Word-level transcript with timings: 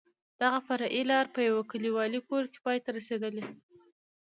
دغه 0.41 0.59
فرعي 0.67 1.01
لار 1.11 1.25
په 1.35 1.39
یو 1.49 1.57
کلیوالي 1.71 2.19
کور 2.27 2.43
کې 2.51 2.59
پای 2.65 2.77
ته 2.85 2.89
رسېدل. 2.97 3.35